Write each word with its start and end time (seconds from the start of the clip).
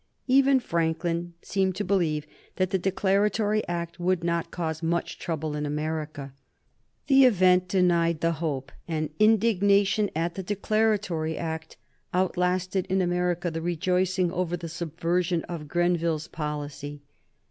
Even 0.25 0.59
Franklin 0.59 1.35
seemed 1.43 1.75
to 1.75 1.83
believe 1.85 2.25
that 2.55 2.71
the 2.71 2.79
Declaratory 2.79 3.61
Act 3.67 3.99
would 3.99 4.23
not 4.23 4.49
cause 4.49 4.81
much 4.81 5.19
trouble 5.19 5.55
in 5.55 5.63
America. 5.63 6.33
The 7.05 7.25
event 7.25 7.67
denied 7.67 8.21
the 8.21 8.31
hope, 8.31 8.71
and 8.87 9.11
indignation 9.19 10.09
at 10.15 10.33
the 10.33 10.41
Declaratory 10.41 11.37
Act 11.37 11.77
outlasted 12.15 12.87
in 12.89 12.99
America 12.99 13.51
the 13.51 13.61
rejoicing 13.61 14.31
over 14.31 14.57
the 14.57 14.67
subversion 14.69 15.43
of 15.43 15.67
Grenville's 15.67 16.27
policy. 16.27 17.03